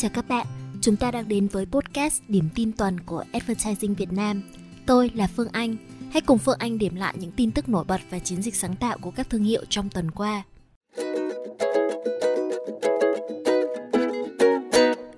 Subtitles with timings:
[0.00, 0.46] Chào các bạn,
[0.80, 4.42] chúng ta đang đến với podcast điểm tin tuần của Advertising Việt Nam.
[4.86, 5.76] Tôi là Phương Anh.
[6.12, 8.76] Hãy cùng Phương Anh điểm lại những tin tức nổi bật và chiến dịch sáng
[8.76, 10.42] tạo của các thương hiệu trong tuần qua.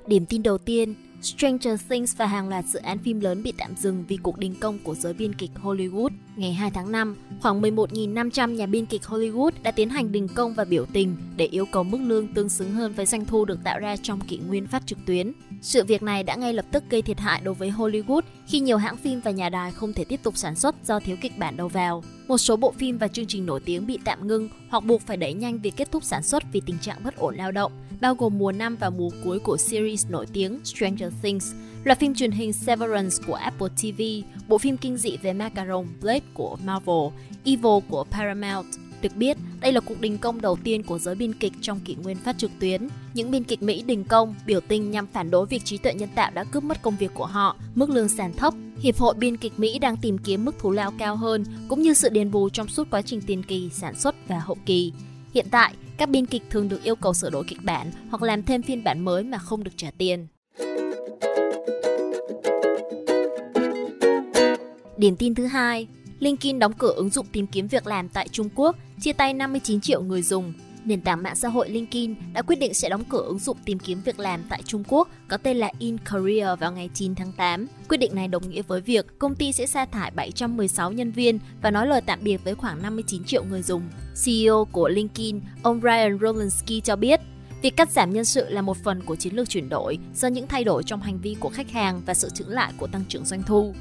[0.07, 3.77] Điểm tin đầu tiên, Stranger Things và hàng loạt dự án phim lớn bị tạm
[3.77, 6.09] dừng vì cuộc đình công của giới biên kịch Hollywood.
[6.36, 10.54] Ngày 2 tháng 5, khoảng 11.500 nhà biên kịch Hollywood đã tiến hành đình công
[10.54, 13.64] và biểu tình để yêu cầu mức lương tương xứng hơn với doanh thu được
[13.64, 15.32] tạo ra trong kỷ nguyên phát trực tuyến.
[15.61, 18.77] Sự việc này đã ngay lập tức gây thiệt hại đối với Hollywood khi nhiều
[18.77, 21.57] hãng phim và nhà đài không thể tiếp tục sản xuất do thiếu kịch bản
[21.57, 22.04] đầu vào.
[22.29, 25.16] Một số bộ phim và chương trình nổi tiếng bị tạm ngưng hoặc buộc phải
[25.16, 27.72] đẩy nhanh việc kết thúc sản xuất vì tình trạng bất ổn lao động,
[28.03, 31.53] bao gồm mùa năm và mùa cuối của series nổi tiếng Stranger Things,
[31.85, 34.03] loạt phim truyền hình Severance của Apple TV,
[34.48, 37.09] bộ phim kinh dị về Macaron Blade của Marvel,
[37.45, 38.67] Evil của Paramount.
[39.03, 41.95] Được biết, đây là cuộc đình công đầu tiên của giới biên kịch trong kỷ
[41.95, 42.89] nguyên phát trực tuyến.
[43.15, 46.09] Những biên kịch Mỹ đình công, biểu tình nhằm phản đối việc trí tuệ nhân
[46.14, 48.55] tạo đã cướp mất công việc của họ, mức lương sàn thấp.
[48.78, 51.94] Hiệp hội biên kịch Mỹ đang tìm kiếm mức thù lao cao hơn, cũng như
[51.94, 54.92] sự đền bù trong suốt quá trình tiền kỳ, sản xuất và hậu kỳ.
[55.34, 58.42] Hiện tại, các biên kịch thường được yêu cầu sửa đổi kịch bản hoặc làm
[58.42, 60.27] thêm phiên bản mới mà không được trả tiền.
[64.97, 65.86] Điểm tin thứ hai,
[66.19, 69.80] LinkedIn đóng cửa ứng dụng tìm kiếm việc làm tại Trung Quốc, chia tay 59
[69.80, 70.53] triệu người dùng.
[70.84, 73.78] Nền tảng mạng xã hội LinkedIn đã quyết định sẽ đóng cửa ứng dụng tìm
[73.78, 77.33] kiếm việc làm tại Trung Quốc có tên là In Career vào ngày 9 tháng
[77.33, 77.66] 8.
[77.88, 81.38] Quyết định này đồng nghĩa với việc công ty sẽ sa thải 716 nhân viên
[81.62, 83.83] và nói lời tạm biệt với khoảng 59 triệu người dùng.
[84.25, 87.20] CEO của LinkedIn, ông Ryan Rolinski cho biết,
[87.62, 90.47] Việc cắt giảm nhân sự là một phần của chiến lược chuyển đổi do những
[90.47, 93.25] thay đổi trong hành vi của khách hàng và sự chững lại của tăng trưởng
[93.25, 93.75] doanh thu.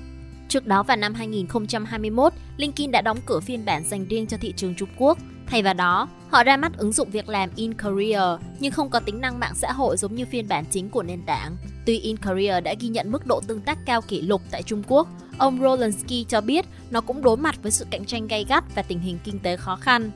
[0.48, 4.54] Trước đó vào năm 2021, LinkedIn đã đóng cửa phiên bản dành riêng cho thị
[4.58, 5.18] trường Trung Quốc.
[5.52, 9.00] Thay vào đó, họ ra mắt ứng dụng việc làm In Career nhưng không có
[9.00, 11.58] tính năng mạng xã hội giống như phiên bản chính của nền tảng.
[11.86, 14.84] Tuy In Career đã ghi nhận mức độ tương tác cao kỷ lục tại Trung
[14.88, 15.08] Quốc,
[15.38, 18.82] ông Rolansky cho biết nó cũng đối mặt với sự cạnh tranh gay gắt và
[18.82, 20.12] tình hình kinh tế khó khăn.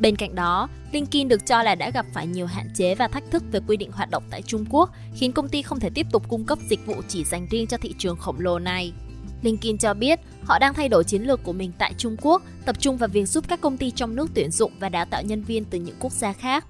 [0.00, 3.30] Bên cạnh đó, LinkedIn được cho là đã gặp phải nhiều hạn chế và thách
[3.30, 6.06] thức về quy định hoạt động tại Trung Quốc, khiến công ty không thể tiếp
[6.12, 8.92] tục cung cấp dịch vụ chỉ dành riêng cho thị trường khổng lồ này.
[9.42, 12.76] LinkedIn cho biết họ đang thay đổi chiến lược của mình tại Trung Quốc, tập
[12.80, 15.42] trung vào việc giúp các công ty trong nước tuyển dụng và đào tạo nhân
[15.42, 16.66] viên từ những quốc gia khác.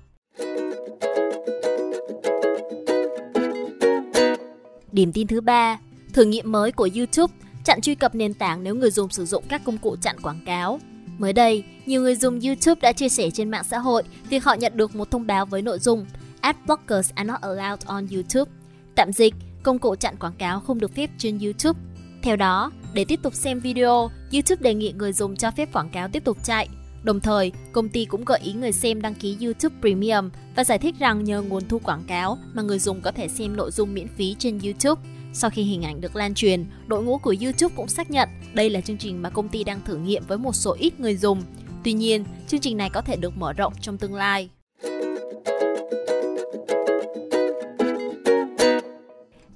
[4.92, 5.78] Điểm tin thứ ba,
[6.12, 7.34] thử nghiệm mới của YouTube
[7.64, 10.40] chặn truy cập nền tảng nếu người dùng sử dụng các công cụ chặn quảng
[10.46, 10.80] cáo.
[11.18, 14.54] Mới đây, nhiều người dùng YouTube đã chia sẻ trên mạng xã hội việc họ
[14.54, 16.06] nhận được một thông báo với nội dung
[16.40, 18.50] Ad blockers are not allowed on YouTube.
[18.94, 21.80] Tạm dịch, công cụ chặn quảng cáo không được phép trên YouTube.
[22.22, 25.88] Theo đó, để tiếp tục xem video, YouTube đề nghị người dùng cho phép quảng
[25.88, 26.68] cáo tiếp tục chạy.
[27.02, 30.78] Đồng thời, công ty cũng gợi ý người xem đăng ký YouTube Premium và giải
[30.78, 33.94] thích rằng nhờ nguồn thu quảng cáo mà người dùng có thể xem nội dung
[33.94, 35.02] miễn phí trên YouTube.
[35.32, 38.70] Sau khi hình ảnh được lan truyền, đội ngũ của YouTube cũng xác nhận đây
[38.70, 41.42] là chương trình mà công ty đang thử nghiệm với một số ít người dùng.
[41.84, 44.48] Tuy nhiên, chương trình này có thể được mở rộng trong tương lai.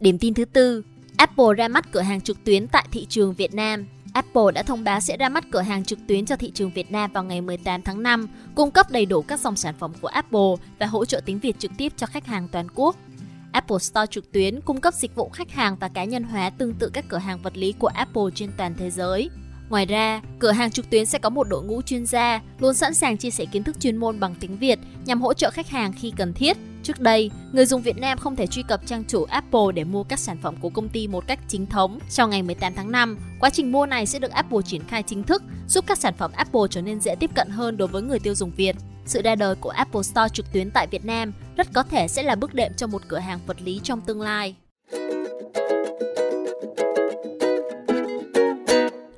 [0.00, 0.82] Điểm tin thứ tư,
[1.22, 3.86] Apple ra mắt cửa hàng trực tuyến tại thị trường Việt Nam.
[4.12, 6.92] Apple đã thông báo sẽ ra mắt cửa hàng trực tuyến cho thị trường Việt
[6.92, 10.08] Nam vào ngày 18 tháng 5, cung cấp đầy đủ các dòng sản phẩm của
[10.08, 12.96] Apple và hỗ trợ tiếng Việt trực tiếp cho khách hàng toàn quốc.
[13.52, 16.74] Apple Store trực tuyến cung cấp dịch vụ khách hàng và cá nhân hóa tương
[16.74, 19.30] tự các cửa hàng vật lý của Apple trên toàn thế giới.
[19.68, 22.94] Ngoài ra, cửa hàng trực tuyến sẽ có một đội ngũ chuyên gia luôn sẵn
[22.94, 25.92] sàng chia sẻ kiến thức chuyên môn bằng tiếng Việt nhằm hỗ trợ khách hàng
[25.92, 26.56] khi cần thiết.
[26.82, 30.02] Trước đây, người dùng Việt Nam không thể truy cập trang chủ Apple để mua
[30.02, 31.98] các sản phẩm của công ty một cách chính thống.
[32.08, 35.22] Sau ngày 18 tháng 5, quá trình mua này sẽ được Apple triển khai chính
[35.22, 38.18] thức, giúp các sản phẩm Apple trở nên dễ tiếp cận hơn đối với người
[38.18, 38.76] tiêu dùng Việt.
[39.06, 42.22] Sự ra đời của Apple Store trực tuyến tại Việt Nam rất có thể sẽ
[42.22, 44.54] là bước đệm cho một cửa hàng vật lý trong tương lai.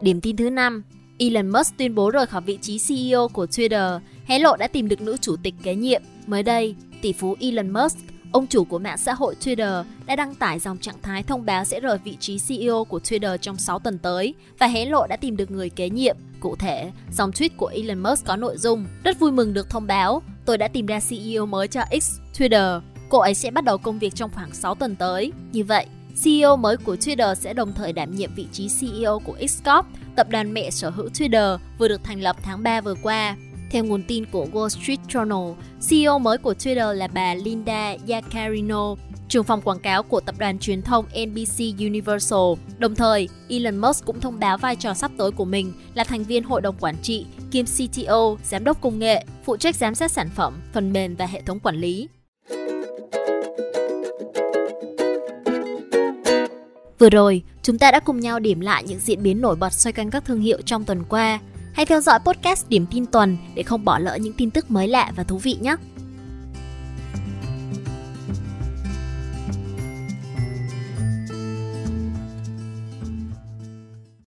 [0.00, 0.84] Điểm tin thứ 5,
[1.19, 4.88] Elon Musk tuyên bố rời khỏi vị trí CEO của Twitter, hé lộ đã tìm
[4.88, 6.02] được nữ chủ tịch kế nhiệm.
[6.26, 7.99] Mới đây, tỷ phú Elon Musk,
[8.32, 11.64] ông chủ của mạng xã hội Twitter, đã đăng tải dòng trạng thái thông báo
[11.64, 15.16] sẽ rời vị trí CEO của Twitter trong 6 tuần tới và hé lộ đã
[15.16, 16.16] tìm được người kế nhiệm.
[16.40, 19.87] Cụ thể, dòng tweet của Elon Musk có nội dung Rất vui mừng được thông
[19.87, 22.81] báo, tôi đã tìm ra CEO mới cho X, Twitter.
[23.08, 25.32] Cô ấy sẽ bắt đầu công việc trong khoảng 6 tuần tới.
[25.52, 25.87] Như vậy,
[26.22, 30.28] CEO mới của Twitter sẽ đồng thời đảm nhiệm vị trí CEO của Xcorp, tập
[30.31, 33.37] đoàn mẹ sở hữu Twitter vừa được thành lập tháng 3 vừa qua.
[33.70, 35.55] Theo nguồn tin của Wall Street Journal,
[35.88, 38.94] CEO mới của Twitter là bà Linda Yaccarino,
[39.28, 42.52] trưởng phòng quảng cáo của tập đoàn truyền thông NBC Universal.
[42.78, 46.25] Đồng thời, Elon Musk cũng thông báo vai trò sắp tới của mình là thành
[46.25, 50.10] viên hội đồng quản trị, kiêm CTO, giám đốc công nghệ, phụ trách giám sát
[50.10, 52.08] sản phẩm, phần mềm và hệ thống quản lý.
[56.99, 59.93] Vừa rồi, chúng ta đã cùng nhau điểm lại những diễn biến nổi bật xoay
[59.93, 61.41] quanh các thương hiệu trong tuần qua.
[61.73, 64.88] Hãy theo dõi podcast Điểm tin tuần để không bỏ lỡ những tin tức mới
[64.88, 65.76] lạ và thú vị nhé.